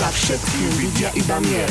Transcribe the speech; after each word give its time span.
Za 0.00 0.08
všetkým 0.16 0.68
vidia 0.80 1.12
iba 1.12 1.36
mier. 1.44 1.68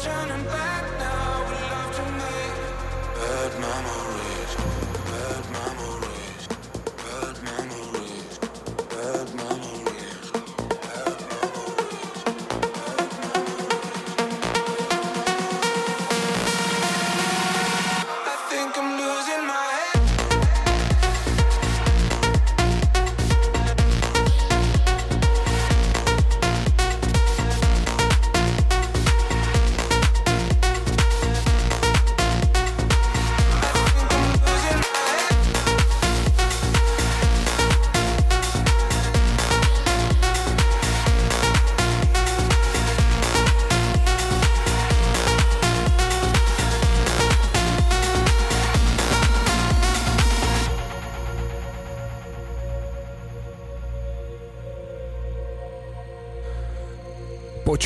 shining 0.06 0.44
back 0.44 0.75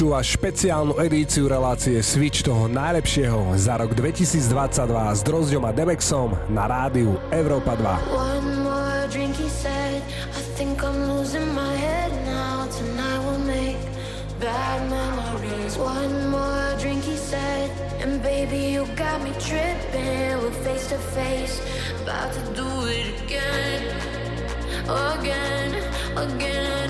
Počúvaš 0.00 0.41
špeciálnu 0.41 0.97
edíciu 0.97 1.44
relácie 1.44 2.00
Switch 2.00 2.41
toho 2.41 2.72
najlepšieho 2.72 3.53
za 3.61 3.77
rok 3.77 3.93
2022 3.93 4.88
s 4.97 5.21
Drozďom 5.21 5.69
a 5.69 5.77
Debexom 5.77 6.33
na 6.49 6.65
rádiu 6.65 7.21
Európa 7.28 7.77
2. 7.77 8.09
One 8.09 8.65
more 8.65 9.05
again, 25.21 25.77
again. 26.16 26.90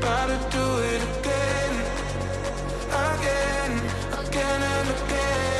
Gotta 0.00 0.38
do 0.50 0.64
it 0.78 1.02
again, 1.18 1.74
again, 2.88 3.72
again 4.26 4.62
and 4.62 4.88
again. 4.90 5.57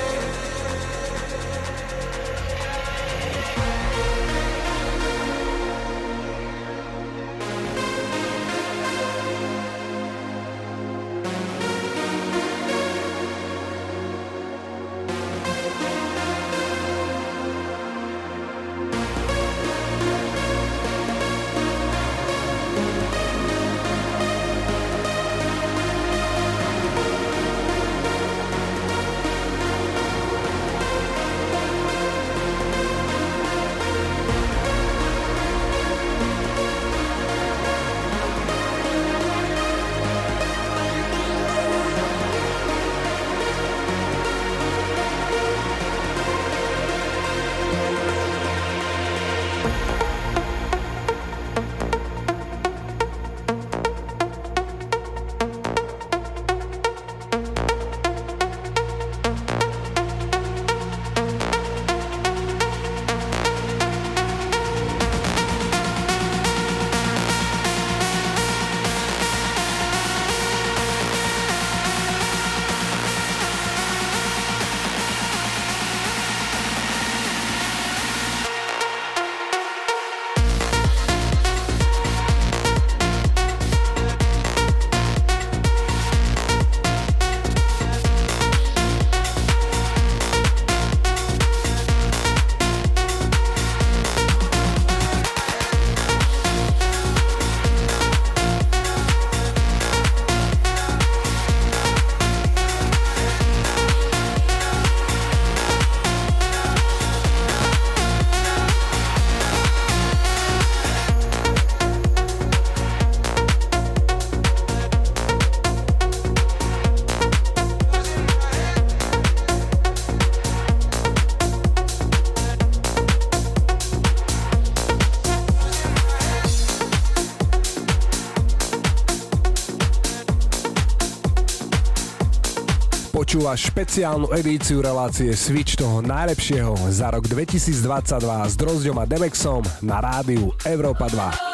Počúvaš 133.39 133.71
špeciálnu 133.71 134.35
edíciu 134.35 134.83
relácie 134.83 135.31
Switch 135.31 135.79
toho 135.79 136.03
najlepšieho 136.03 136.75
za 136.91 137.07
rok 137.15 137.23
2022 137.31 138.19
s 138.51 138.55
Drozďom 138.59 138.99
a 138.99 139.07
Demexom 139.07 139.63
na 139.79 140.03
rádiu 140.03 140.51
Európa 140.67 141.07
2. 141.07 141.47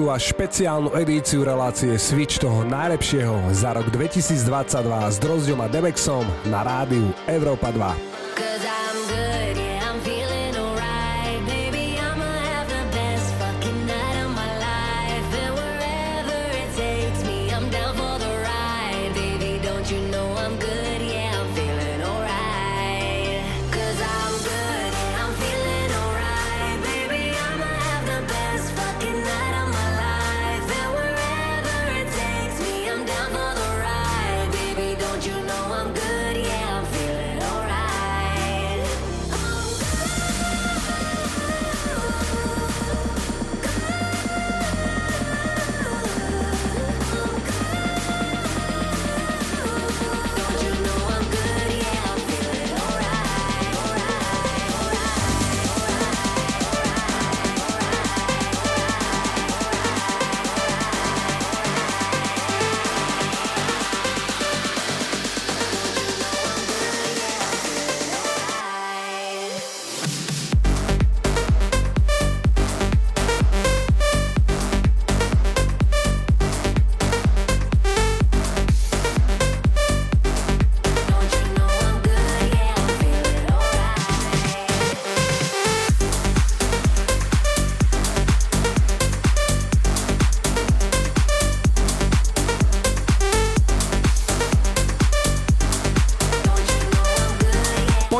Počúvaš 0.00 0.32
špeciálnu 0.32 0.96
edíciu 0.96 1.44
relácie 1.44 1.92
Switch 2.00 2.40
toho 2.40 2.64
najlepšieho 2.64 3.52
za 3.52 3.76
rok 3.76 3.92
2022 3.92 4.48
s 5.12 5.16
Drozďom 5.20 5.60
a 5.60 5.68
Debexom 5.68 6.24
na 6.48 6.64
rádiu 6.64 7.12
Európa 7.28 7.68
2. 7.68 8.09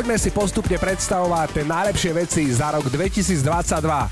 Poďme 0.00 0.16
si 0.16 0.32
postupne 0.32 0.80
predstavovať 0.80 1.60
tie 1.60 1.64
najlepšie 1.68 2.12
veci 2.16 2.48
za 2.48 2.72
rok 2.72 2.88
2022. 2.88 3.44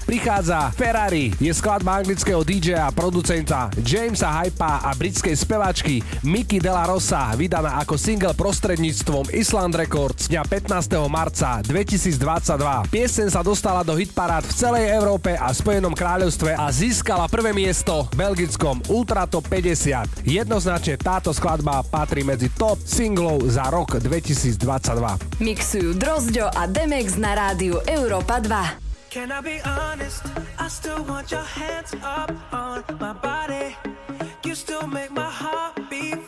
Prichádza 0.05 0.69
Ferrari, 0.77 1.33
je 1.41 1.49
skladba 1.49 2.05
anglického 2.05 2.45
DJ 2.45 2.77
a 2.77 2.93
producenta 2.93 3.73
Jamesa 3.81 4.29
Hypa 4.29 4.85
a 4.85 4.93
britskej 4.93 5.33
spevačky 5.33 6.05
Mickey 6.21 6.61
Della 6.61 6.85
Rosa, 6.85 7.33
vydaná 7.33 7.81
ako 7.81 7.97
single 7.97 8.37
prostredníctvom 8.37 9.33
Island 9.33 9.81
Records 9.81 10.29
dňa 10.29 10.45
15. 10.45 10.93
marca 11.09 11.65
2022. 11.65 12.21
Piesen 12.93 13.33
sa 13.33 13.41
dostala 13.41 13.81
do 13.81 13.97
hitparád 13.97 14.45
v 14.45 14.53
celej 14.53 14.93
Európe 14.93 15.41
a 15.41 15.49
Spojenom 15.57 15.97
kráľovstve 15.97 16.53
a 16.53 16.69
získala 16.69 17.33
prvé 17.33 17.57
miesto 17.57 18.05
v 18.13 18.29
belgickom 18.29 18.85
Ultra 18.93 19.25
Top 19.25 19.49
50. 19.49 20.29
Jednoznačne 20.29 21.01
táto 21.01 21.33
skladba 21.33 21.81
patrí 21.81 22.29
medzi 22.29 22.53
top 22.53 22.77
singlov 22.85 23.41
za 23.49 23.65
rok 23.73 23.97
2022. 23.97 25.41
Mixujú 25.79 25.95
Drozďo 25.95 26.51
a 26.59 26.67
Demex 26.67 27.15
na 27.23 27.39
rádiu 27.39 27.79
Európa 27.87 28.43
2. 28.43 29.15
Can 29.15 29.31
I 29.31 29.39
be 29.39 29.63
honest? 29.63 30.27
I 30.59 30.67
still 30.67 31.07
want 31.07 31.31
your 31.31 31.47
hands 31.47 31.95
up 32.03 32.35
on 32.51 32.83
my 32.99 33.15
body. 33.15 33.79
You 34.43 34.59
still 34.59 34.91
make 34.91 35.15
my 35.15 35.31
heart 35.31 35.79
beat 35.87 36.19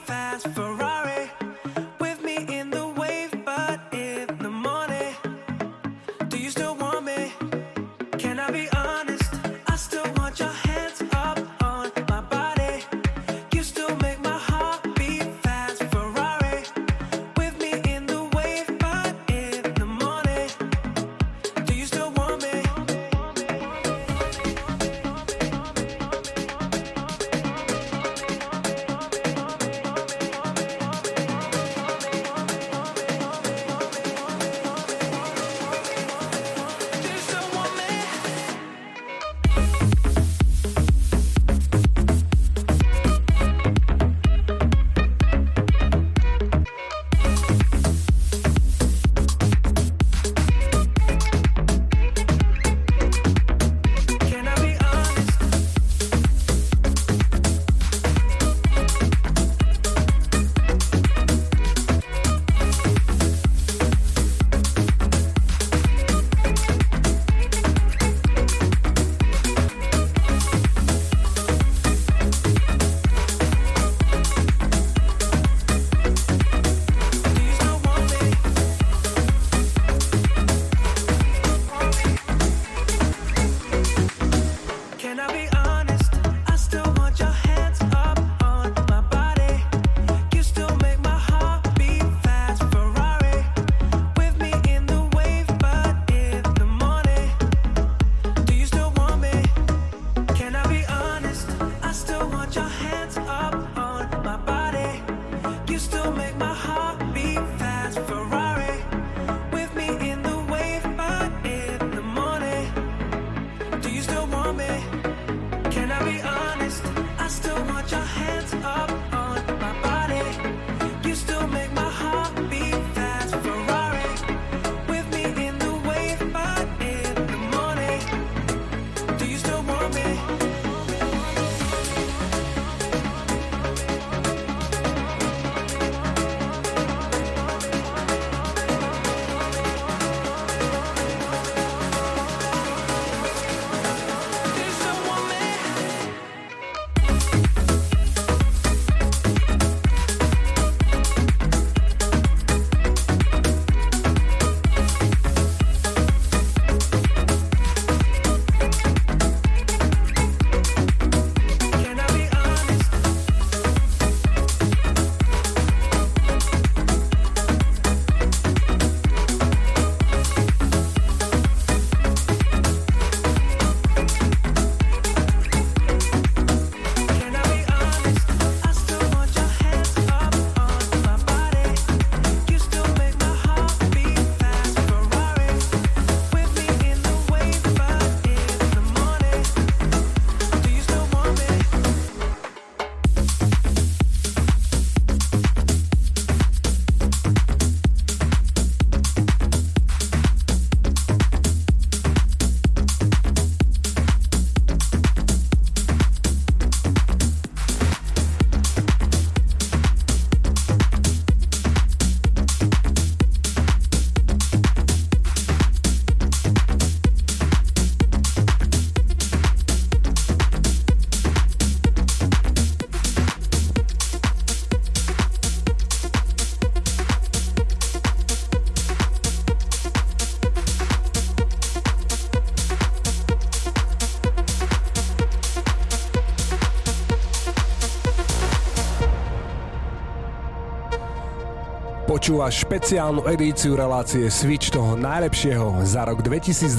Počúvaš 242.40 242.64
špeciálnu 242.64 243.28
edíciu 243.28 243.76
relácie 243.76 244.24
Switch 244.32 244.72
toho 244.72 244.96
najlepšieho 244.96 245.84
za 245.84 246.08
rok 246.08 246.24
2022 246.24 246.72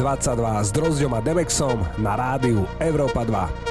s 0.57 0.69
Drozďom 0.73 1.13
a 1.13 1.21
Demexom 1.21 1.85
na 2.01 2.17
rádiu 2.17 2.65
Európa 2.81 3.21
2. 3.21 3.70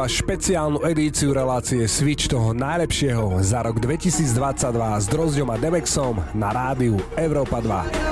Počúvaš 0.00 0.24
špeciálnu 0.24 0.80
edíciu 0.88 1.36
relácie 1.36 1.84
Switch 1.84 2.24
toho 2.24 2.56
najlepšieho 2.56 3.36
za 3.44 3.60
rok 3.60 3.84
2022 3.84 4.32
s 4.96 5.06
Drozďom 5.12 5.52
a 5.52 5.60
Demexom 5.60 6.16
na 6.32 6.56
rádiu 6.56 6.96
Európa 7.20 7.60
2. 7.60 8.09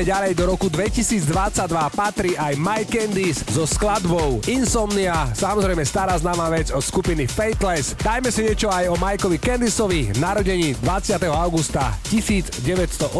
Ideme 0.00 0.16
ďalej 0.16 0.32
do 0.32 0.44
roku 0.48 0.72
2022, 0.72 1.28
patrí 1.92 2.32
aj 2.32 2.56
My 2.56 2.88
Candies 2.88 3.44
so 3.52 3.68
skladbou 3.68 4.40
Insomnia, 4.48 5.28
samozrejme 5.36 5.84
stará 5.84 6.16
známa 6.16 6.48
vec 6.48 6.72
od 6.72 6.80
skupiny 6.80 7.28
Fateless. 7.28 7.92
Dajme 8.00 8.32
si 8.32 8.40
niečo 8.48 8.72
aj 8.72 8.88
o 8.88 8.96
Mikeovi 8.96 9.36
Candisovi, 9.36 10.08
narodení 10.16 10.72
20. 10.80 11.20
augusta 11.28 11.92
1981. 12.08 13.12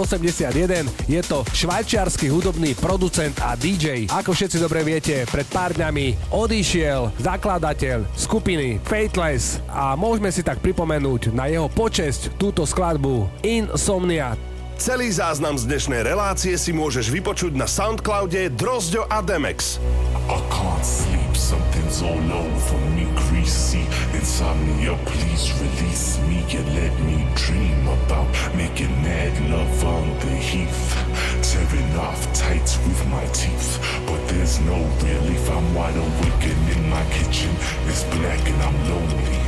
Je 1.05 1.21
to 1.21 1.45
švajčiarsky 1.53 2.33
hudobný 2.33 2.73
producent 2.73 3.37
a 3.45 3.53
DJ. 3.61 4.09
Ako 4.09 4.33
všetci 4.33 4.57
dobre 4.57 4.81
viete, 4.81 5.29
pred 5.29 5.45
pár 5.53 5.77
dňami 5.77 6.33
odišiel 6.33 7.13
zakladateľ 7.21 8.09
skupiny 8.17 8.81
Fateless 8.89 9.61
a 9.69 9.93
môžeme 10.01 10.33
si 10.33 10.41
tak 10.41 10.65
pripomenúť 10.65 11.29
na 11.37 11.45
jeho 11.45 11.69
počesť 11.69 12.41
túto 12.41 12.65
skladbu 12.65 13.29
Insomnia. 13.45 14.33
Celý 14.81 15.13
záznam 15.13 15.61
z 15.61 15.69
dnešnej 15.69 16.09
relácie 16.09 16.57
si 16.57 16.73
môžeš 16.73 17.13
vypočuť 17.13 17.53
na 17.53 17.69
Soundcloude 17.69 18.49
Drozďo 18.57 19.05
a 19.13 19.21
Demex. 19.21 19.77
I 20.25 20.41
can't 20.49 20.81
sleep, 20.81 21.37
something's 21.37 22.01
all 22.01 22.17
over 22.17 22.81
me, 22.97 23.05
greasy. 23.29 23.85
Insomnia, 24.17 24.97
please 25.05 25.53
release 25.61 26.17
me 26.25 26.41
and 26.57 26.65
let 26.73 26.97
me 27.05 27.29
dream 27.37 27.77
about 27.93 28.25
making 28.57 28.89
mad 29.05 29.37
love 29.53 29.85
on 29.85 30.17
the 30.25 30.33
heath. 30.33 30.97
Tearing 31.45 31.93
off 32.01 32.25
tights 32.33 32.81
with 32.89 33.05
my 33.13 33.29
teeth, 33.37 33.77
but 34.09 34.17
there's 34.33 34.65
no 34.65 34.81
relief. 35.05 35.45
I'm 35.53 35.77
wide 35.77 35.93
awake 35.93 36.45
and 36.49 36.65
in 36.73 36.89
my 36.89 37.05
kitchen 37.13 37.53
it's 37.85 38.09
black 38.17 38.41
and 38.49 38.57
I'm 38.65 38.79
lonely. 38.89 39.45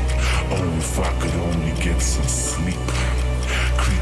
Oh, 0.52 0.76
if 0.76 1.00
I 1.00 1.08
could 1.24 1.36
only 1.40 1.72
get 1.80 2.04
some 2.04 2.28
sleep. 2.28 2.84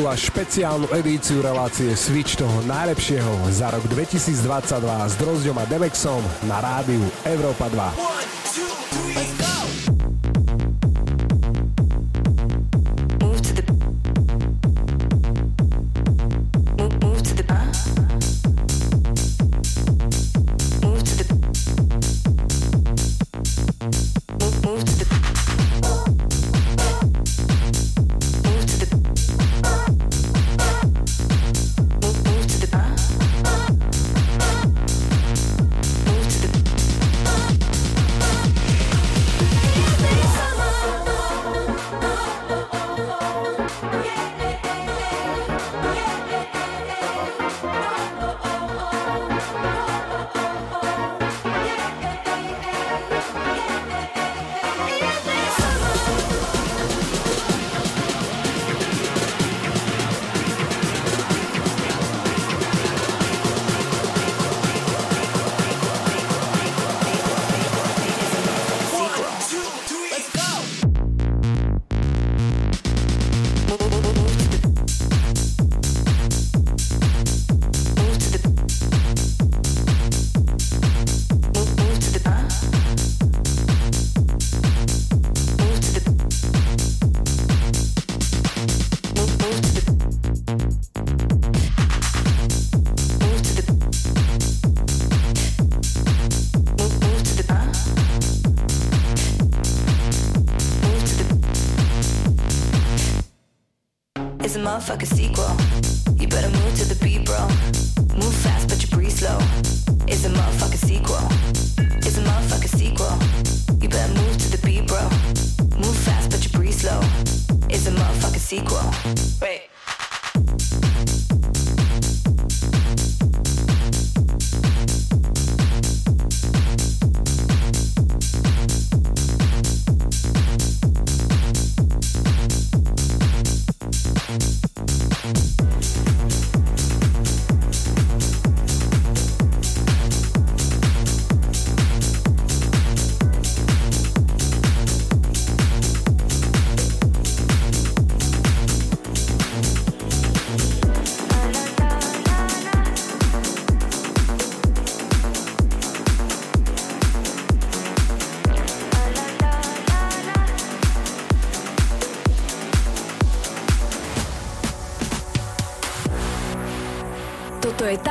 Počúvaš 0.00 0.32
špeciálnu 0.32 0.88
edíciu 0.96 1.44
relácie 1.44 1.92
Switch 1.92 2.32
toho 2.32 2.64
najlepšieho 2.64 3.52
za 3.52 3.68
rok 3.68 3.84
2022 3.84 4.80
s 4.80 5.14
Drozďom 5.20 5.60
a 5.60 5.68
Demexom 5.68 6.24
na 6.48 6.56
rádiu 6.56 7.04
Európa 7.28 7.68
2. 7.68 8.09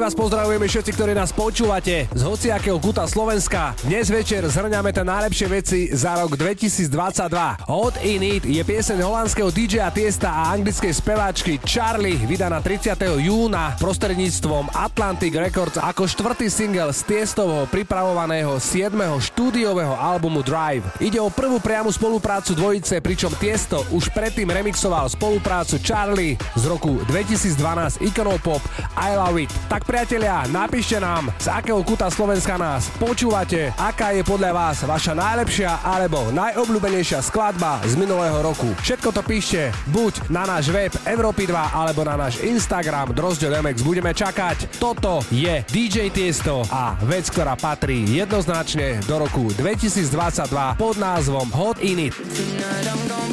vás 0.00 0.16
pozdravujeme 0.16 0.64
všetci, 0.64 0.96
ktorí 0.96 1.12
nás 1.12 1.28
počúvate 1.28 2.08
z 2.08 2.22
hociakého 2.24 2.80
kuta 2.80 3.04
Slovenska. 3.04 3.76
Dnes 3.84 4.08
večer 4.08 4.40
zhrňame 4.48 4.96
tie 4.96 5.04
najlepšie 5.04 5.46
veci 5.52 5.80
za 5.92 6.16
rok 6.16 6.40
2022. 6.40 6.88
Hot 7.68 8.00
In 8.00 8.24
It 8.24 8.48
je 8.48 8.64
pieseň 8.64 8.96
holandského 9.04 9.52
DJ-a 9.52 9.92
Tiesta 9.92 10.32
a 10.32 10.56
anglickej 10.56 10.96
speváčky 10.96 11.60
Charlie, 11.68 12.16
vydaná 12.16 12.64
30. 12.64 12.96
júna 13.20 13.76
prostredníctvom 13.76 14.72
Atlantic 14.72 15.36
Records 15.36 15.76
ako 15.76 16.08
štvrtý 16.08 16.48
single 16.48 16.96
z 16.96 17.04
Tiestovho 17.04 17.68
pripravovaného 17.68 18.56
7. 18.56 18.96
štúdiového 19.20 19.92
albumu 20.00 20.40
Drive. 20.40 20.88
Ide 21.04 21.20
o 21.20 21.28
prvú 21.28 21.60
priamu 21.60 21.92
spoluprácu 21.92 22.56
dvojice, 22.56 23.04
pričom 23.04 23.36
Tiesto 23.36 23.84
už 23.92 24.08
predtým 24.16 24.48
remixoval 24.48 25.12
spoluprácu 25.12 25.76
Charlie 25.84 26.40
z 26.56 26.64
roku 26.64 26.96
2012 27.04 28.00
Iconopop 28.00 28.64
I 28.96 29.12
Love 29.12 29.44
It. 29.44 29.52
Tak 29.68 29.89
priatelia, 29.90 30.46
napíšte 30.54 31.02
nám, 31.02 31.34
z 31.42 31.50
akého 31.50 31.82
kuta 31.82 32.06
Slovenska 32.06 32.54
nás 32.54 32.86
počúvate, 33.02 33.74
aká 33.74 34.14
je 34.14 34.22
podľa 34.22 34.54
vás 34.54 34.86
vaša 34.86 35.18
najlepšia 35.18 35.82
alebo 35.82 36.30
najobľúbenejšia 36.30 37.18
skladba 37.18 37.82
z 37.82 37.98
minulého 37.98 38.38
roku. 38.38 38.70
Všetko 38.86 39.10
to 39.10 39.26
píšte 39.26 39.74
buď 39.90 40.30
na 40.30 40.46
náš 40.46 40.70
web 40.70 40.94
Európy 41.02 41.50
2 41.50 41.74
alebo 41.74 42.06
na 42.06 42.14
náš 42.14 42.38
Instagram 42.38 43.10
Drozdeľ 43.10 43.66
Budeme 43.82 44.14
čakať. 44.14 44.78
Toto 44.78 45.26
je 45.34 45.66
DJ 45.66 46.14
Tiesto 46.14 46.62
a 46.70 46.94
vec, 47.02 47.26
ktorá 47.26 47.58
patrí 47.58 48.06
jednoznačne 48.06 49.02
do 49.10 49.26
roku 49.26 49.50
2022 49.58 50.78
pod 50.78 51.02
názvom 51.02 51.50
Hot 51.50 51.82
Init. 51.82 52.14
Tonight 52.14 52.86
I'm 52.86 53.00
gonna 53.10 53.29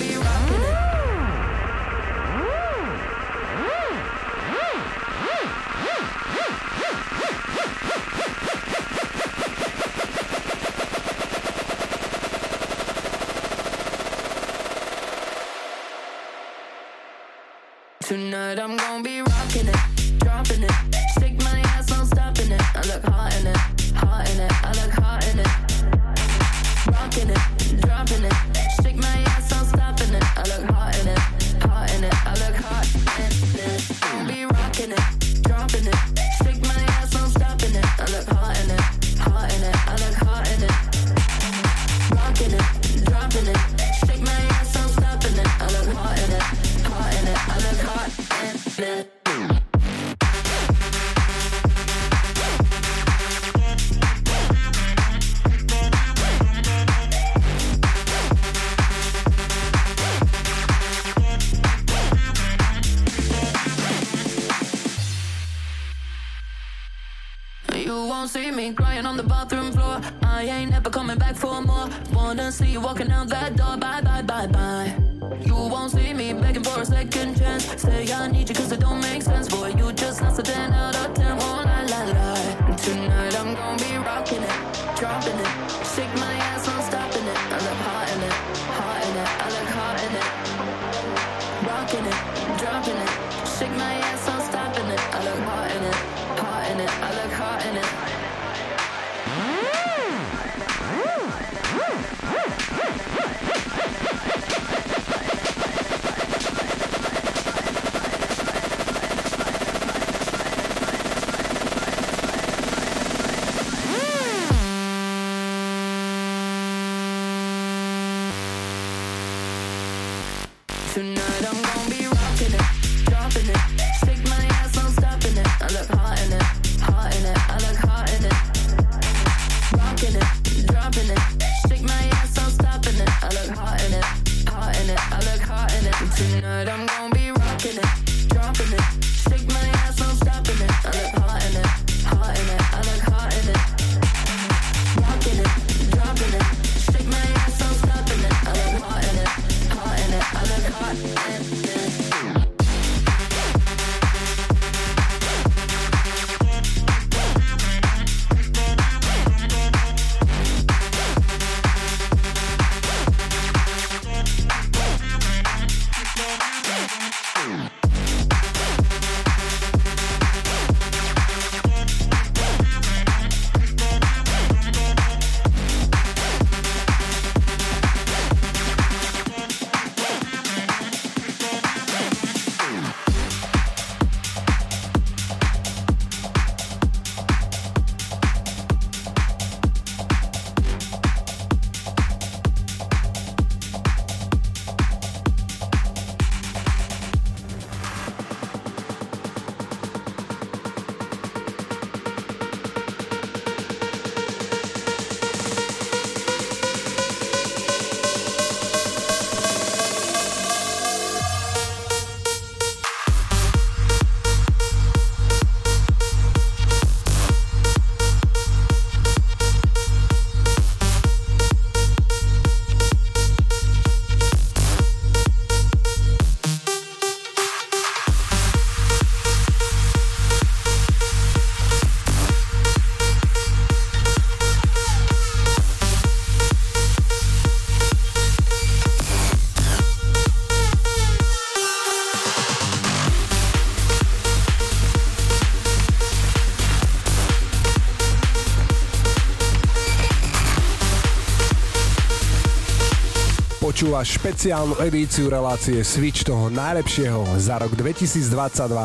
Počúvaš 253.97 254.21
špeciálnu 254.21 254.77
edíciu 254.85 255.25
relácie 255.25 255.81
Switch 255.81 256.21
toho 256.21 256.53
najlepšieho 256.53 257.33
za 257.41 257.57
rok 257.57 257.73
2022 257.73 258.29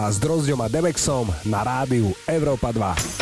s 0.09 0.17
Drozďom 0.17 0.65
a 0.65 0.73
Demexom 0.73 1.29
na 1.45 1.61
rádiu 1.61 2.17
Európa 2.25 2.73
2. 2.73 3.22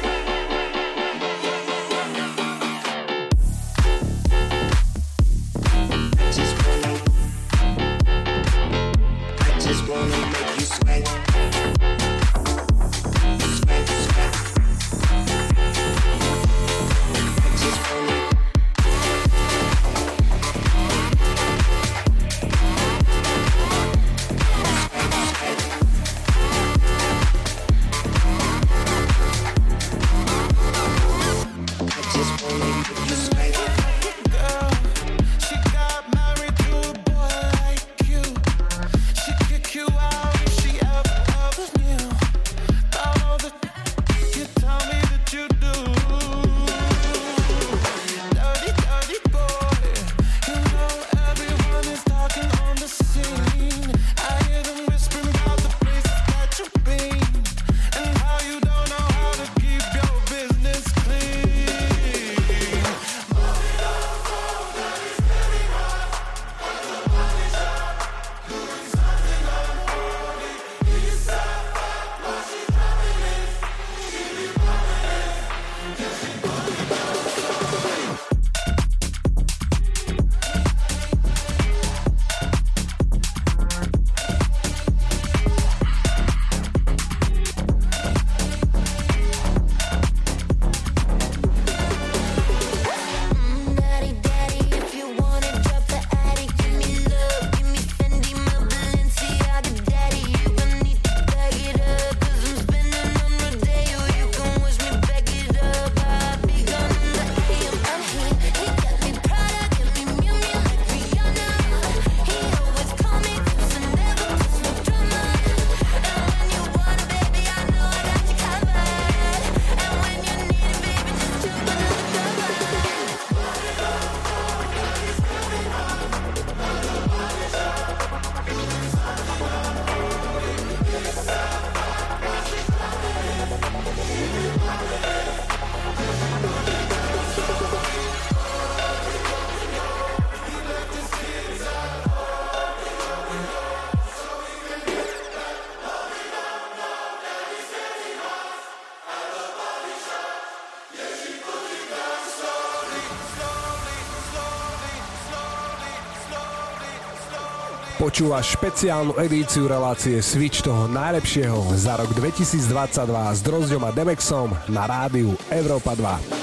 Počúvaš 158.11 158.59
špeciálnu 158.59 159.15
edíciu 159.23 159.71
relácie 159.71 160.19
Switch 160.19 160.59
toho 160.67 160.83
najlepšieho 160.91 161.71
za 161.79 161.95
rok 161.95 162.11
2022 162.11 163.07
s 163.07 163.39
Drozďom 163.39 163.87
a 163.87 163.91
Demexom 163.95 164.51
na 164.67 164.83
rádiu 164.83 165.31
Európa 165.47 165.95
2. 165.95 166.40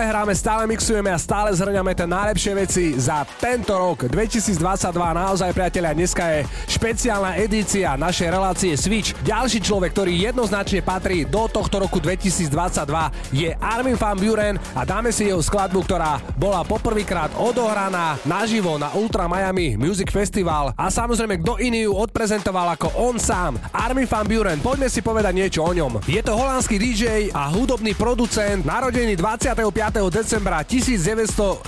Stále 0.00 0.16
hráme, 0.16 0.32
stále 0.32 0.64
mixujeme 0.64 1.12
a 1.12 1.20
stále 1.20 1.52
zhrňame 1.52 1.92
tie 1.92 2.08
najlepšie 2.08 2.52
veci 2.56 2.84
za 2.96 3.20
tento 3.36 3.76
rok 3.76 4.08
2022. 4.08 4.56
Naozaj, 4.96 5.52
priatelia, 5.52 5.92
dneska 5.92 6.24
je 6.24 6.48
špeciálna 6.72 7.36
edícia 7.36 8.00
našej 8.00 8.32
relácie 8.32 8.72
Switch. 8.80 9.12
Ďalší 9.20 9.60
človek, 9.60 9.92
ktorý 9.92 10.32
jednoznačne 10.32 10.80
patrí 10.80 11.28
do 11.28 11.44
tohto 11.52 11.84
roku 11.84 12.00
2022 12.00 12.48
je 13.28 13.52
Armin 13.60 14.00
van 14.00 14.16
Buren 14.16 14.56
a 14.72 14.88
dáme 14.88 15.12
si 15.12 15.28
jeho 15.28 15.44
skladbu, 15.44 15.84
ktorá 15.84 16.16
bola 16.40 16.64
poprvýkrát 16.64 17.36
odohraná 17.36 18.16
naživo 18.24 18.80
na 18.80 18.88
Ultra 18.96 19.28
Miami 19.28 19.76
Music 19.76 20.08
Festival 20.08 20.72
a 20.80 20.88
samozrejme 20.88 21.44
kto 21.44 21.60
iný 21.60 21.84
ju 21.84 21.92
odprezentoval 21.92 22.72
ako 22.72 22.88
on 22.96 23.20
sám. 23.20 23.60
Armin 23.68 24.08
van 24.08 24.24
Buren, 24.24 24.64
poďme 24.64 24.88
si 24.88 25.04
povedať 25.04 25.36
niečo 25.36 25.60
o 25.60 25.76
ňom. 25.76 26.00
Je 26.08 26.24
to 26.24 26.32
holandský 26.32 26.80
DJ 26.80 27.28
a 27.36 27.52
hudobný 27.52 27.92
producent, 27.92 28.64
narodený 28.64 29.12
20. 29.20 29.60
5. 29.90 30.06
decembra 30.06 30.62
1976 30.62 31.66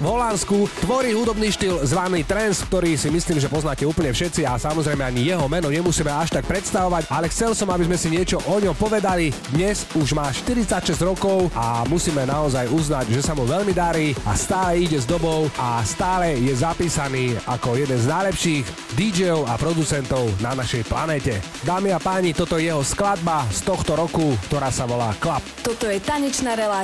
v 0.00 0.04
Holandsku 0.08 0.64
tvorí 0.80 1.12
hudobný 1.12 1.52
štýl 1.52 1.84
zvaný 1.84 2.24
trance, 2.24 2.64
ktorý 2.64 2.96
si 2.96 3.12
myslím, 3.12 3.36
že 3.36 3.52
poznáte 3.52 3.84
úplne 3.84 4.08
všetci 4.08 4.48
a 4.48 4.56
samozrejme 4.56 5.04
ani 5.04 5.28
jeho 5.28 5.44
meno 5.44 5.68
nemusíme 5.68 6.08
až 6.08 6.32
tak 6.32 6.48
predstavovať, 6.48 7.12
ale 7.12 7.28
chcel 7.28 7.52
som, 7.52 7.68
aby 7.68 7.84
sme 7.84 8.00
si 8.00 8.08
niečo 8.08 8.40
o 8.48 8.56
ňom 8.56 8.72
povedali. 8.72 9.36
Dnes 9.52 9.84
už 9.92 10.16
má 10.16 10.32
46 10.32 10.96
rokov 11.04 11.52
a 11.52 11.84
musíme 11.92 12.24
naozaj 12.24 12.72
uznať, 12.72 13.12
že 13.12 13.20
sa 13.20 13.36
mu 13.36 13.44
veľmi 13.44 13.76
darí 13.76 14.16
a 14.24 14.32
stále 14.32 14.80
ide 14.80 14.96
s 14.96 15.04
dobou 15.04 15.52
a 15.60 15.84
stále 15.84 16.40
je 16.40 16.56
zapísaný 16.56 17.36
ako 17.44 17.76
jeden 17.76 18.00
z 18.00 18.08
najlepších 18.08 18.64
DJov 18.96 19.44
a 19.44 19.60
producentov 19.60 20.24
na 20.40 20.56
našej 20.56 20.88
planéte. 20.88 21.36
Dámy 21.68 21.92
a 21.92 22.00
páni, 22.00 22.32
toto 22.32 22.56
je 22.56 22.72
jeho 22.72 22.80
skladba 22.80 23.44
z 23.52 23.60
tohto 23.60 23.92
roku, 23.92 24.32
ktorá 24.48 24.72
sa 24.72 24.88
volá 24.88 25.12
Club. 25.20 25.44
Toto 25.60 25.84
je 25.84 26.00
tanečná 26.00 26.56
relácia 26.56 26.83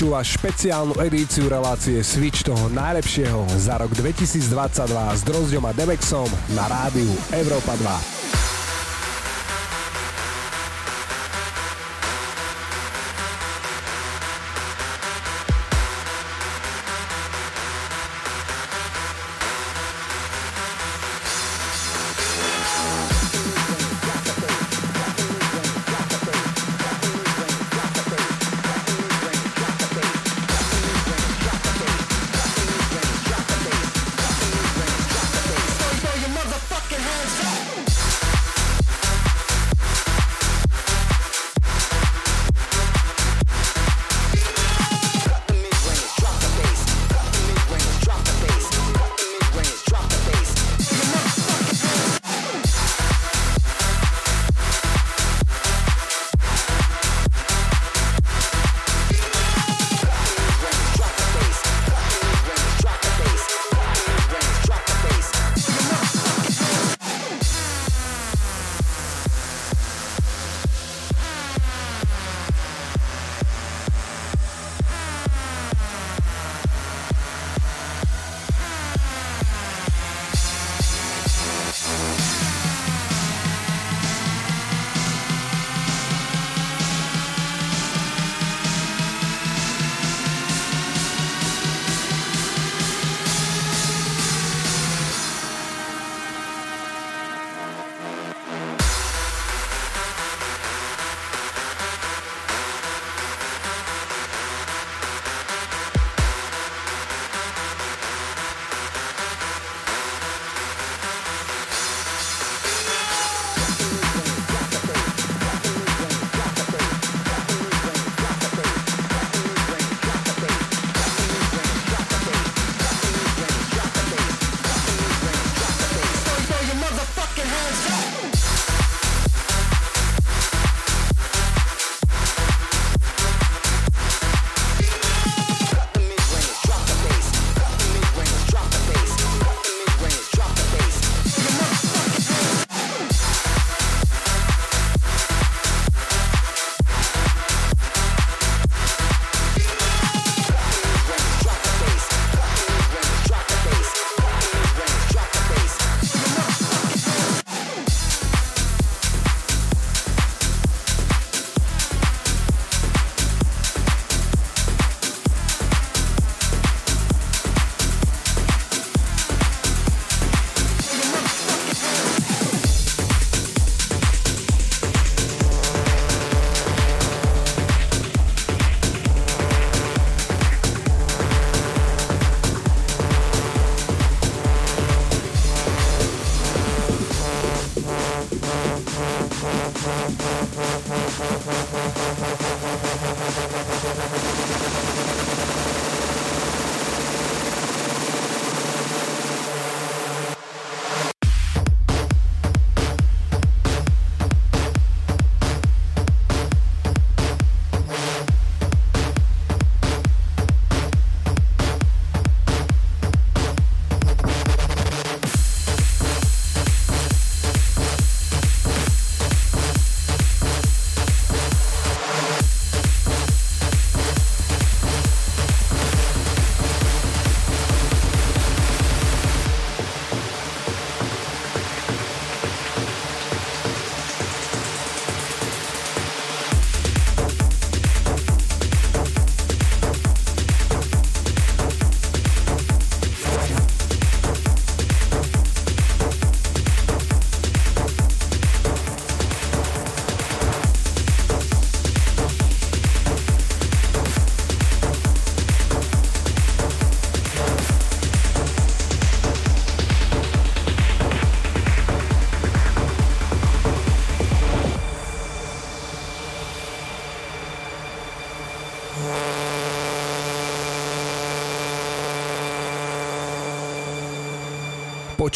Počúvaš 0.00 0.40
špeciálnu 0.40 0.96
edíciu 1.04 1.44
relácie 1.52 2.00
Switch 2.00 2.40
toho 2.40 2.72
najlepšieho 2.72 3.44
za 3.60 3.76
rok 3.76 3.92
2022 3.92 4.96
s 4.96 5.20
Drozďom 5.28 5.68
a 5.68 5.76
Demexom 5.76 6.24
na 6.56 6.64
rádiu 6.72 7.12
Európa 7.36 7.76
2. 7.76 8.19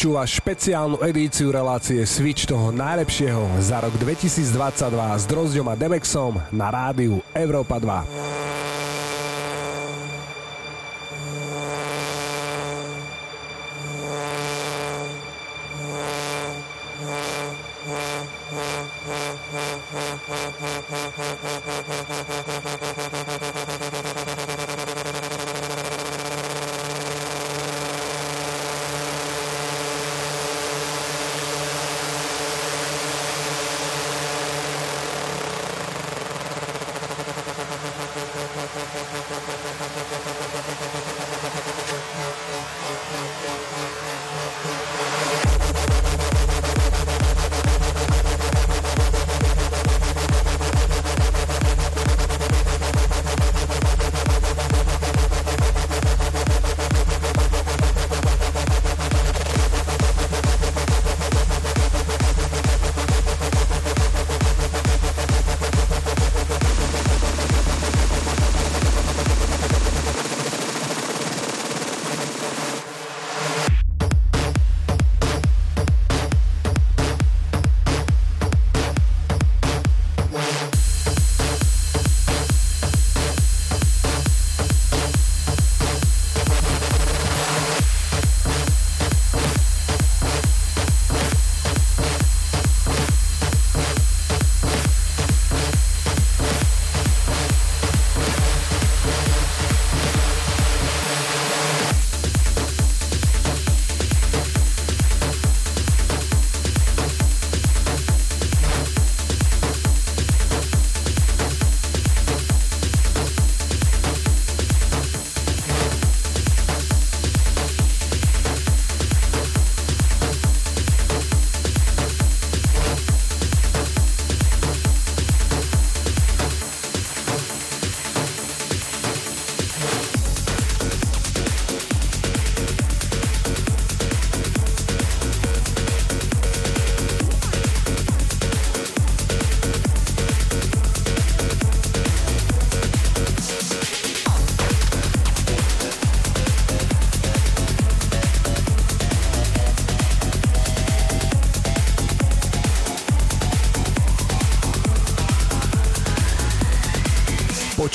Počúvaš 0.05 0.37
špeciálnu 0.37 1.01
edíciu 1.01 1.49
relácie 1.49 1.97
Switch 2.05 2.45
toho 2.45 2.69
najlepšieho 2.69 3.57
za 3.57 3.81
rok 3.81 3.89
2022 3.97 4.93
s 4.93 5.25
Drozďom 5.25 5.65
a 5.65 5.73
Demexom 5.73 6.37
na 6.53 6.69
rádiu 6.69 7.25
Európa 7.33 7.81
2. 7.81 8.14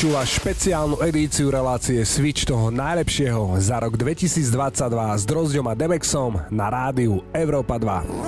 Počúvaš 0.00 0.40
špeciálnu 0.40 1.04
edíciu 1.04 1.52
relácie 1.52 2.00
Switch 2.08 2.48
toho 2.48 2.72
najlepšieho 2.72 3.60
za 3.60 3.84
rok 3.84 4.00
2022 4.00 4.48
s 4.96 5.22
Drozďom 5.28 5.68
a 5.68 5.76
Demexom 5.76 6.40
na 6.48 6.72
rádiu 6.72 7.20
Európa 7.36 7.76
2. 7.76 8.19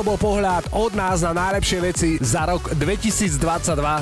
to 0.00 0.16
bol 0.16 0.32
pohľad 0.32 0.72
od 0.72 0.96
nás 0.96 1.20
na 1.20 1.36
najlepšie 1.36 1.78
veci 1.84 2.10
za 2.24 2.48
rok 2.48 2.72
2022. 2.72 3.36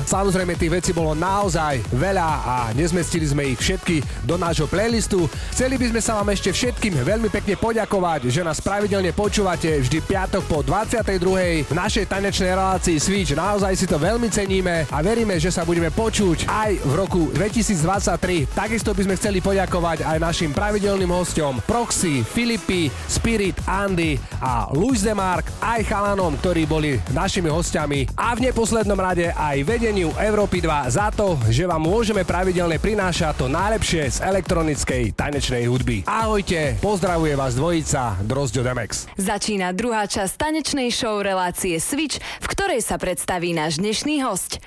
Samozrejme 0.07 0.55
tých 0.55 0.71
vecí 0.71 0.91
bolo 0.95 1.11
naozaj 1.11 1.75
veľa 1.91 2.29
a 2.39 2.55
nezmestili 2.71 3.27
sme 3.27 3.51
ich 3.51 3.59
všetky 3.59 4.23
do 4.23 4.39
nášho 4.39 4.63
playlistu. 4.71 5.27
Chceli 5.59 5.75
by 5.75 5.91
sme 5.91 5.99
sa 5.99 6.15
vám 6.15 6.31
ešte 6.31 6.55
všetkým 6.55 7.03
veľmi 7.03 7.27
pekne 7.27 7.59
poďakovať, 7.59 8.31
že 8.31 8.47
nás 8.47 8.63
pravidelne 8.63 9.11
počúvate 9.11 9.67
vždy 9.83 9.99
piatok 10.07 10.47
po 10.47 10.63
22. 10.63 11.67
v 11.67 11.73
našej 11.75 12.07
tanečnej 12.07 12.55
relácii 12.55 12.95
Switch. 12.95 13.35
Naozaj 13.35 13.75
si 13.75 13.83
to 13.83 13.99
veľmi 13.99 14.31
ceníme 14.31 14.87
a 14.87 14.97
veríme, 15.03 15.35
že 15.35 15.51
sa 15.51 15.67
budeme 15.67 15.91
počuť 15.91 16.47
aj 16.47 16.79
v 16.79 16.93
roku 16.95 17.27
2023. 17.35 18.55
Takisto 18.55 18.95
by 18.95 19.01
sme 19.03 19.19
chceli 19.19 19.43
poďakovať 19.43 20.07
aj 20.07 20.17
našim 20.23 20.55
pravidelným 20.55 21.11
hostom 21.11 21.59
Proxy, 21.67 22.23
Filipy, 22.23 22.87
Spirit, 23.11 23.59
Andy 23.67 24.15
a 24.39 24.71
Luis 24.71 25.03
Demark, 25.03 25.43
aj 25.59 25.83
chalanom, 25.83 26.39
ktorí 26.39 26.63
boli 26.71 26.95
našimi 27.11 27.51
hostiami 27.51 28.15
a 28.15 28.31
v 28.31 28.47
neposlednom 28.47 28.95
rade 28.95 29.27
aj 29.35 29.59
vedeniu 29.67 30.15
Európy 30.23 30.63
2 30.63 30.95
za 30.95 31.11
to, 31.11 31.35
že 31.51 31.67
vám 31.67 31.83
môžeme 31.83 32.23
pravidelne 32.23 32.79
prinášať 32.79 33.43
to 33.43 33.51
najlepšie 33.51 34.07
z 34.07 34.17
elektronickej 34.23 35.19
tanečnej 35.19 35.48
hudby. 35.49 36.05
Ahojte, 36.05 36.77
pozdravuje 36.77 37.33
vás 37.33 37.57
dvojica 37.57 38.21
Drozďo 38.21 38.61
Demex. 38.61 39.09
Začína 39.17 39.73
druhá 39.73 40.05
časť 40.05 40.37
tanečnej 40.37 40.93
show 40.93 41.17
relácie 41.25 41.81
Switch, 41.81 42.21
v 42.21 42.47
ktorej 42.53 42.85
sa 42.85 43.01
predstaví 43.01 43.49
náš 43.57 43.81
dnešný 43.81 44.21
host. 44.21 44.61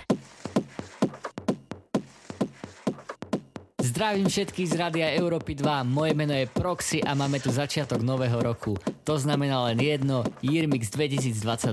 Zdravím 3.78 4.26
všetkých 4.26 4.66
z 4.66 4.74
Rádia 4.74 5.08
Európy 5.14 5.54
2, 5.54 5.86
moje 5.86 6.18
meno 6.18 6.34
je 6.34 6.50
Proxy 6.50 6.98
a 6.98 7.14
máme 7.14 7.38
tu 7.38 7.54
začiatok 7.54 8.02
nového 8.02 8.42
roku. 8.42 8.74
To 9.06 9.14
znamená 9.14 9.70
len 9.70 9.78
jedno, 9.78 10.26
Yearmix 10.42 10.90
2022. 10.90 11.70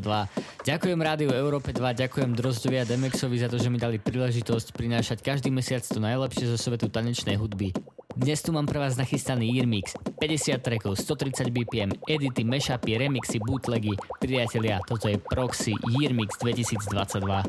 Ďakujem 0.62 1.00
Rádiu 1.02 1.34
Európe 1.34 1.74
2, 1.74 1.82
ďakujem 1.98 2.38
Drozdovi 2.38 2.78
a 2.78 2.86
Demexovi 2.86 3.42
za 3.42 3.50
to, 3.50 3.58
že 3.58 3.74
mi 3.74 3.82
dali 3.82 3.98
príležitosť 3.98 4.78
prinášať 4.78 5.26
každý 5.26 5.50
mesiac 5.50 5.82
to 5.82 5.98
najlepšie 5.98 6.54
zo 6.54 6.58
svetu 6.62 6.94
tanečnej 6.94 7.34
hudby. 7.34 7.74
Dnes 8.20 8.44
tu 8.44 8.52
mám 8.52 8.68
pre 8.68 8.80
vás 8.80 9.00
nachystaný 9.00 9.56
Yearmix. 9.56 9.96
50 10.20 10.60
trackov, 10.60 11.00
130 11.00 11.56
BPM, 11.56 11.92
edity, 12.04 12.44
mashupy, 12.44 13.00
remixy, 13.00 13.40
bootlegy. 13.40 13.96
Priatelia, 14.20 14.84
toto 14.84 15.08
je 15.08 15.16
Proxy 15.16 15.72
Yearmix 15.88 16.36
2022. 16.44 17.48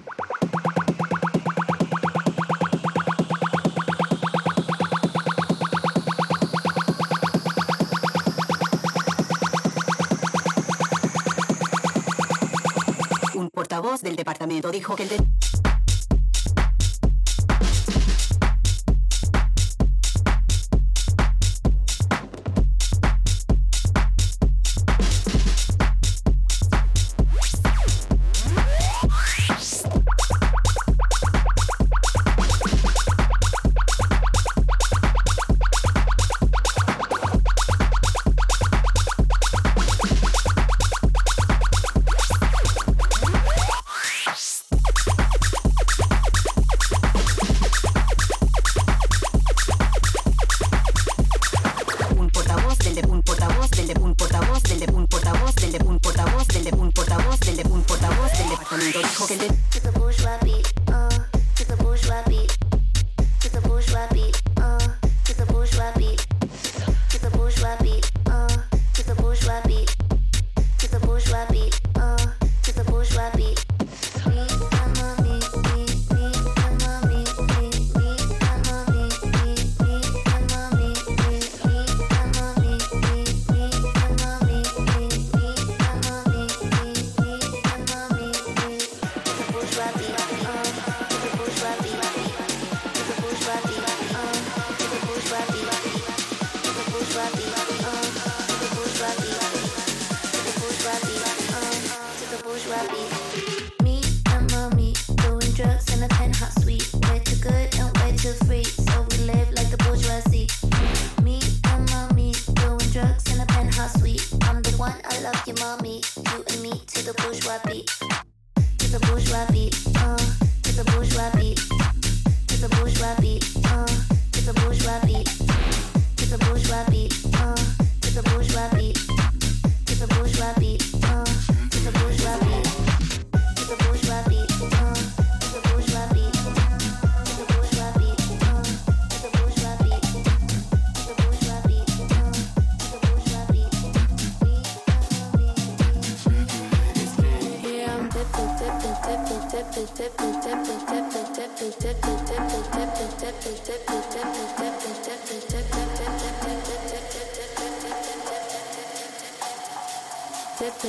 Un 13.34 13.50
portavoz 13.50 14.02
del 14.02 14.14
departamento 14.14 14.70
dijo 14.70 14.94
que 14.94 15.02
el 15.02 15.08
de... 15.08 15.59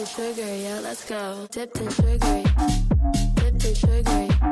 sugar, 0.05 0.55
yeah, 0.55 0.79
let's 0.81 1.07
go. 1.07 1.47
Dipped 1.51 1.79
in 1.79 1.89
sugar, 1.91 2.43
dipped 3.35 3.65
in 3.65 3.75
sugar. 3.75 4.50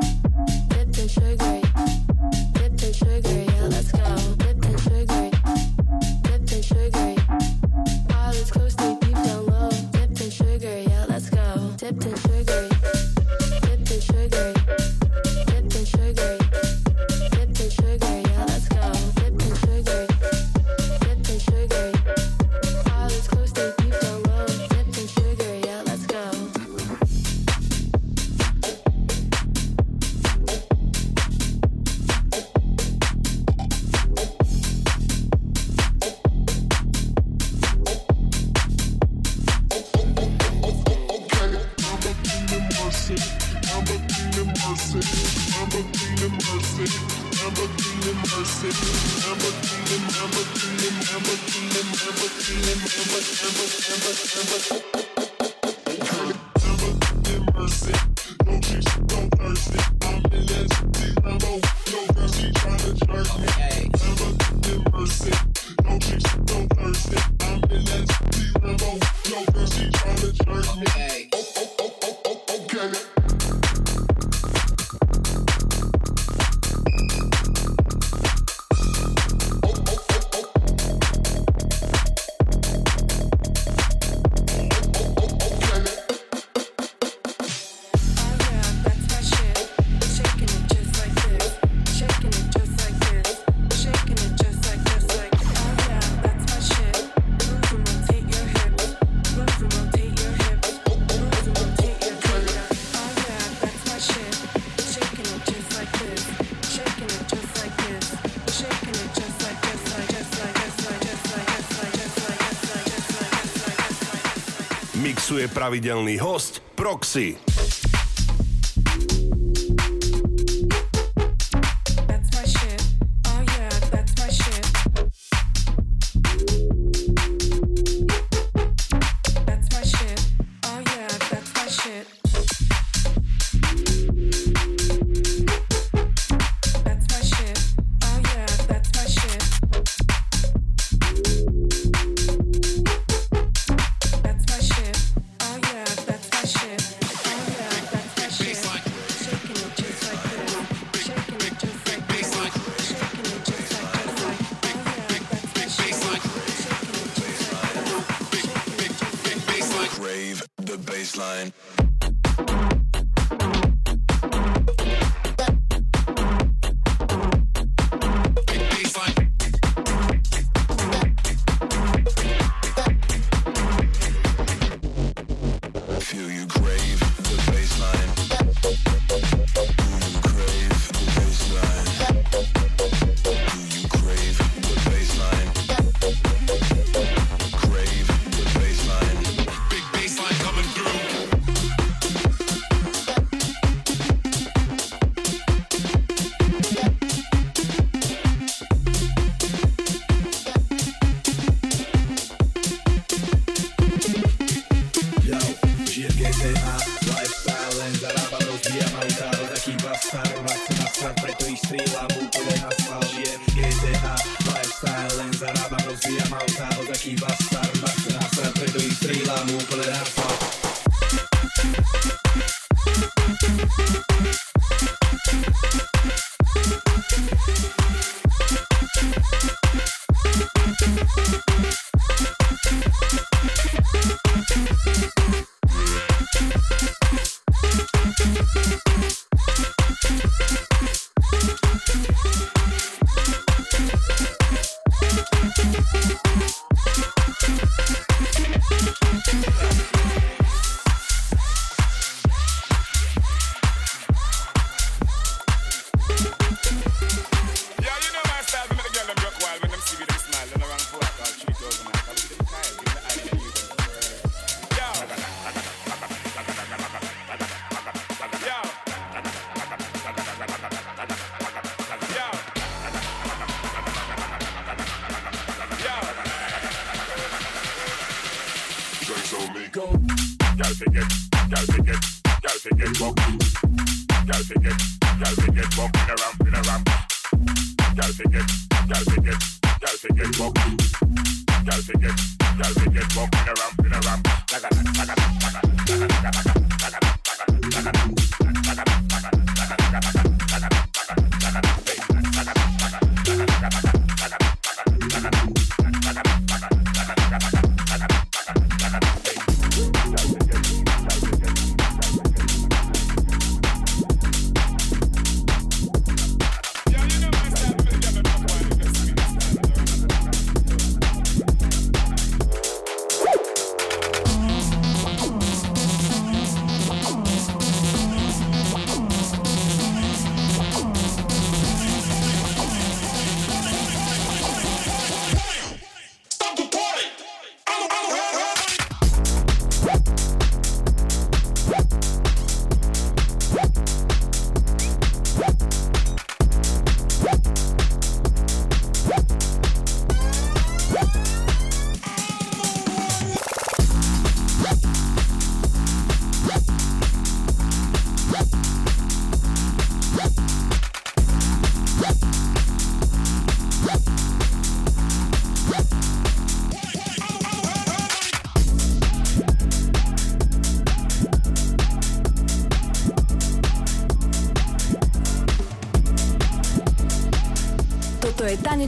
pravidelný 115.60 116.16
host 116.16 116.64
Proxy. 116.72 117.49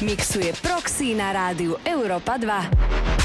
Mixuje 0.00 0.56
Proxy 0.64 1.12
na 1.12 1.28
rádiu 1.28 1.76
Európa 1.84 2.40
2. 2.40 3.19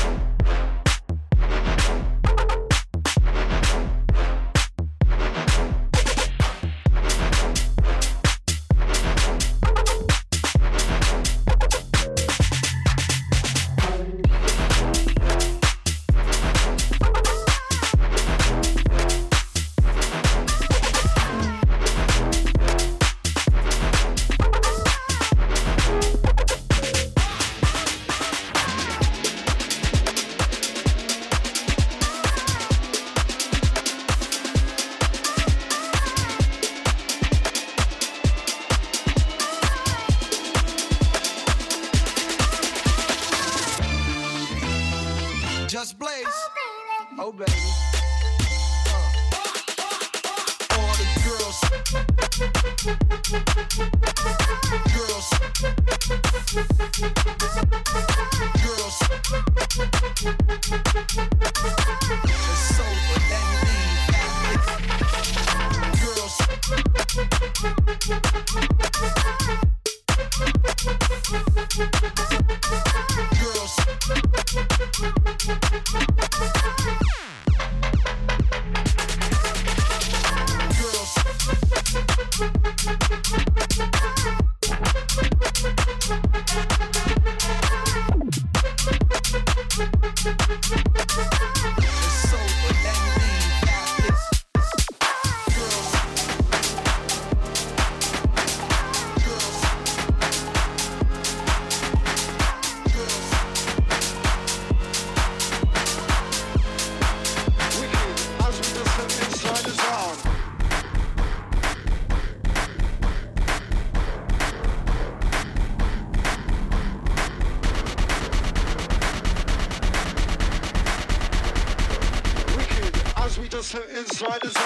sliders 124.16 124.65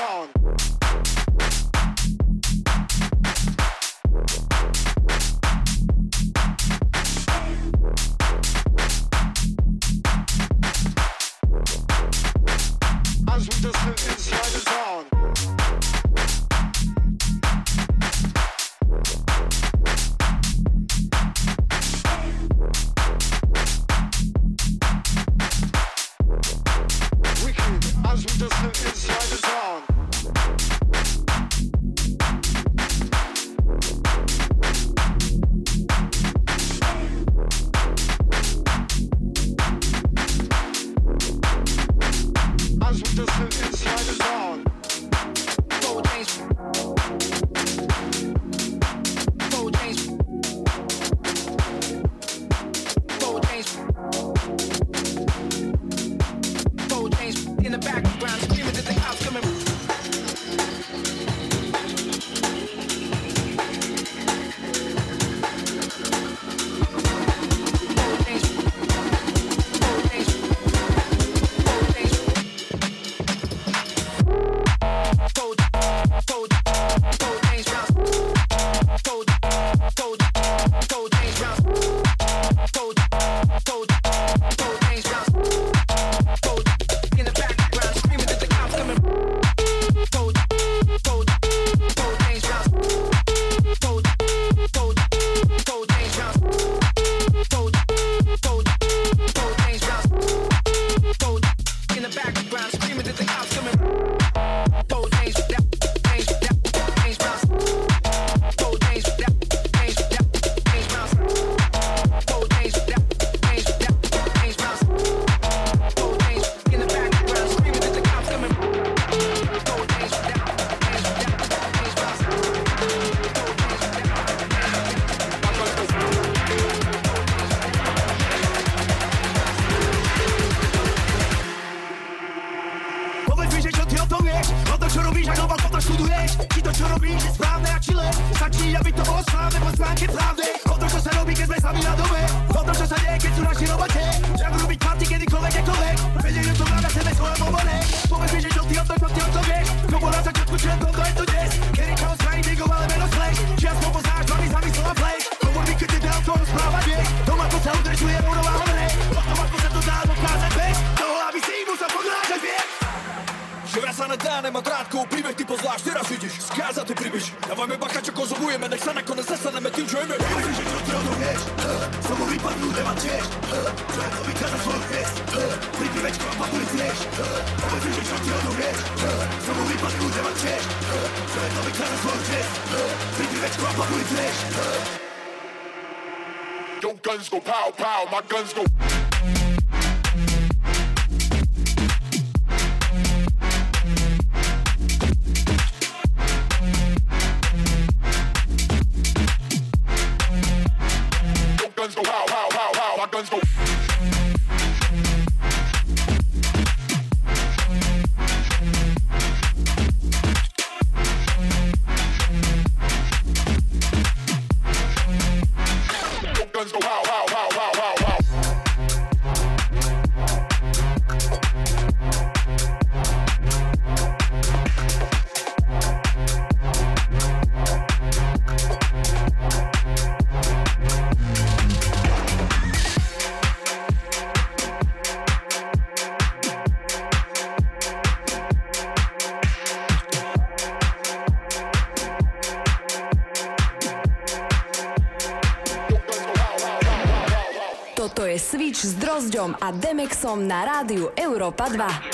Switch 248.70 248.86
s 248.86 248.94
Drozďom 249.02 249.58
a 249.58 249.74
Demexom 249.74 250.46
na 250.46 250.62
rádiu 250.62 251.10
Európa 251.18 251.74
2. 251.74 252.09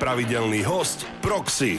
pravidelný 0.00 0.64
host 0.64 1.04
Proxy. 1.20 1.76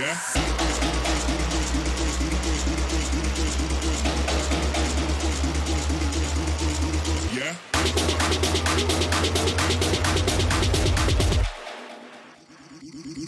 Yeah? 0.00 0.06
Yeah? 7.34 7.54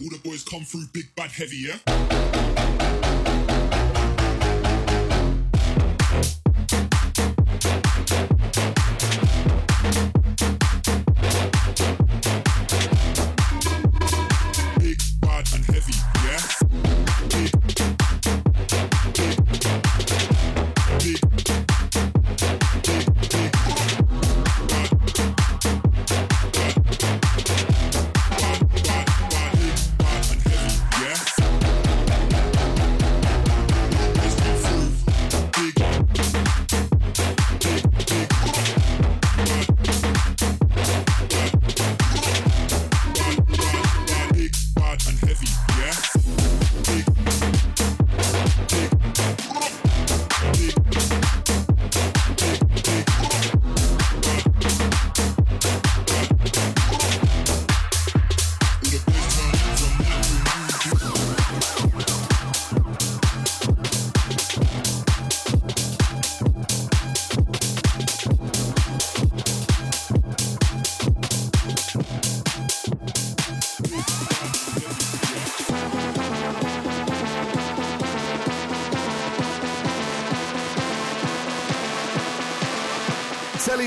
All 0.01 0.09
the 0.09 0.21
boys 0.25 0.43
come 0.45 0.63
through 0.63 0.87
big 0.95 1.15
bad 1.15 1.31
heavy, 1.33 1.57
yeah? 1.59 1.92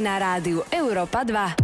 Na 0.00 0.18
rádiu 0.18 0.64
Europa 0.70 1.24
2. 1.24 1.63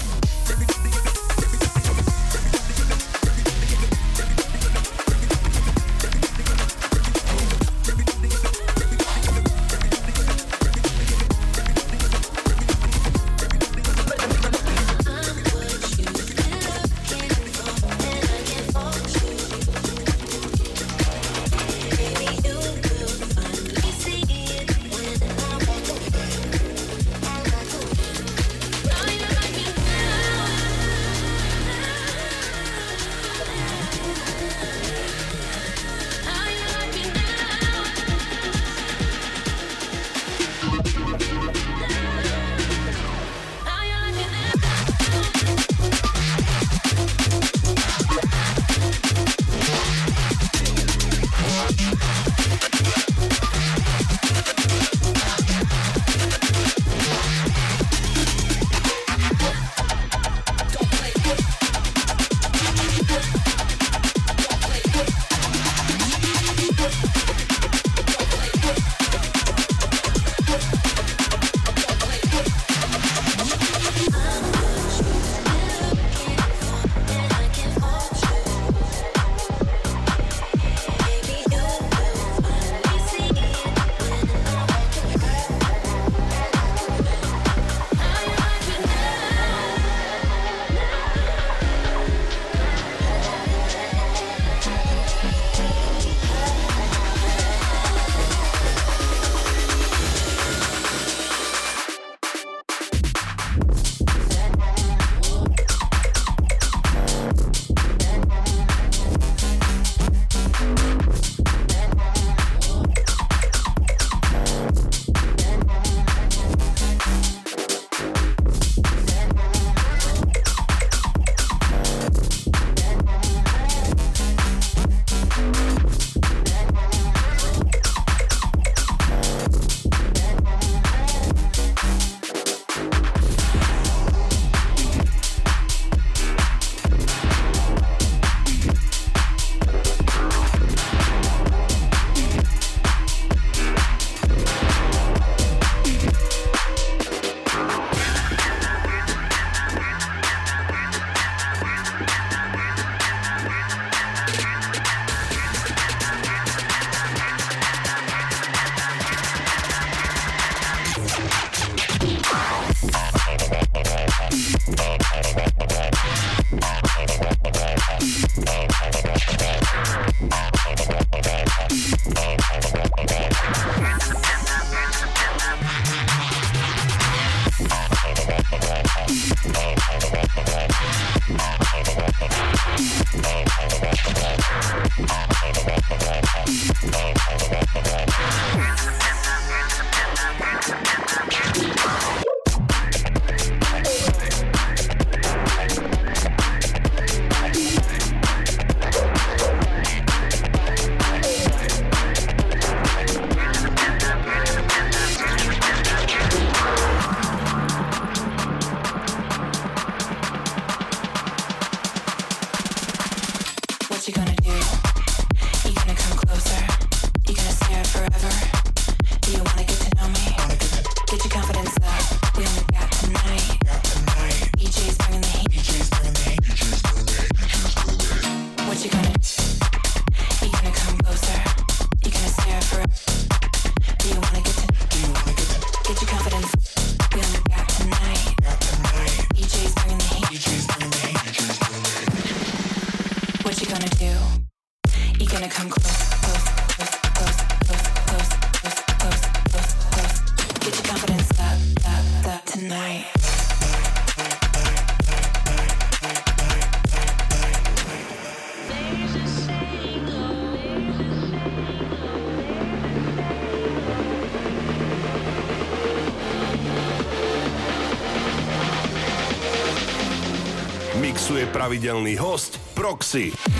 Pravidelný 271.61 272.17
host 272.17 272.57
Proxy. 272.73 273.50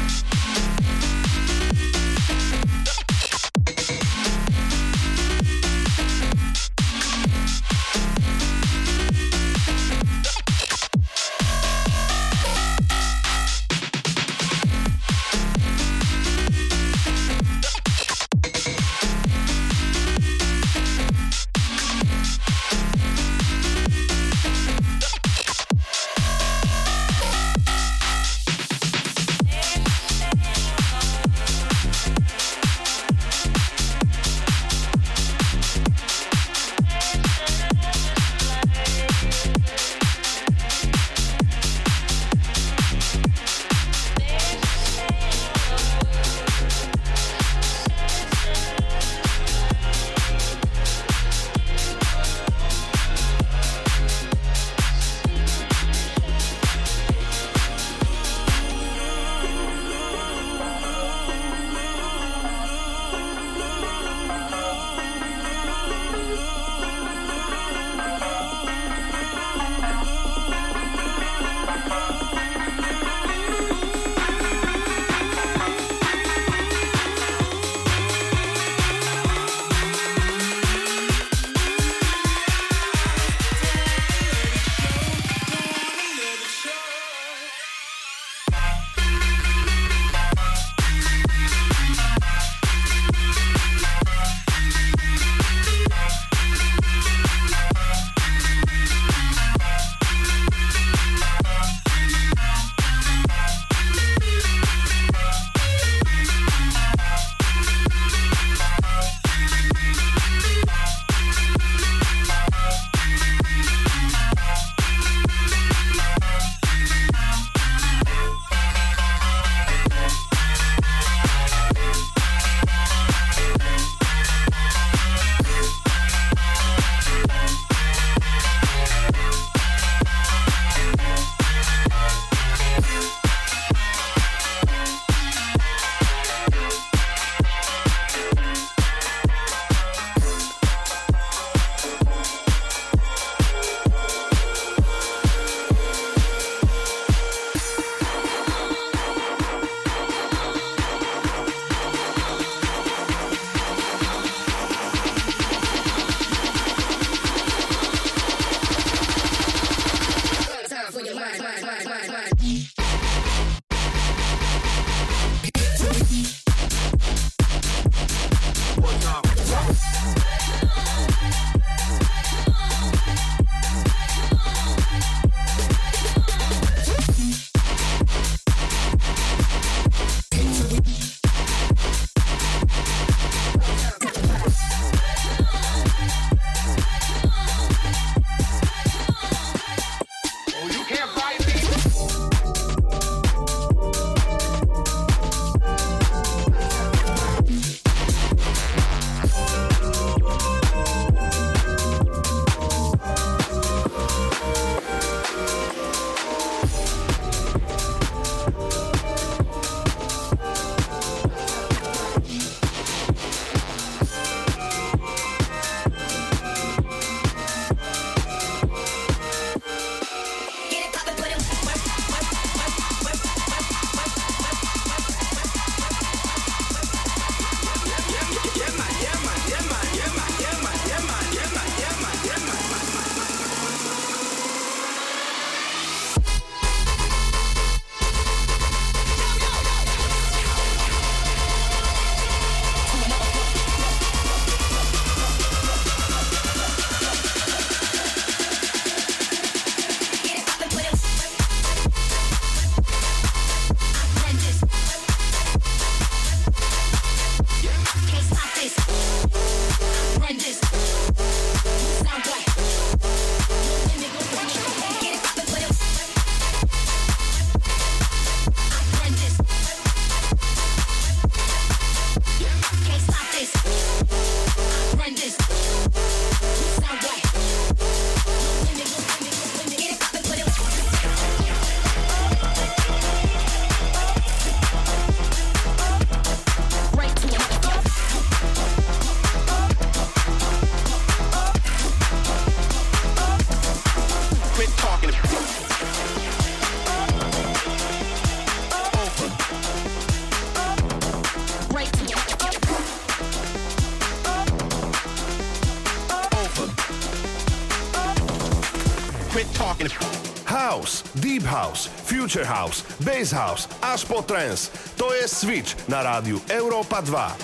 House, 311.51 311.89
Future 312.05 312.45
House, 312.45 312.83
Bass 312.99 313.31
House, 313.31 313.67
aż 313.81 314.05
po 314.05 314.23
trance. 314.23 314.71
To 314.97 315.15
jest 315.15 315.37
Switch 315.37 315.87
na 315.87 316.03
radiu 316.03 316.39
Europa 316.49 317.01
2. 317.01 317.35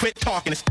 Quit 0.00 0.20
talking. 0.20 0.69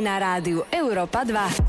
na 0.00 0.16
rádiu 0.16 0.64
Európa 0.70 1.26
2. 1.26 1.61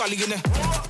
gully 0.00 0.16
in 0.22 0.30
there. 0.30 0.89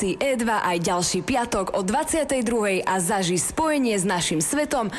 si 0.00 0.16
E2 0.16 0.48
aj 0.48 0.80
ďalší 0.80 1.20
piatok 1.20 1.76
o 1.76 1.84
22.00 1.84 2.88
a 2.88 2.94
zaži 3.04 3.36
spojenie 3.36 4.00
s 4.00 4.08
našim 4.08 4.40
svetom 4.40 4.88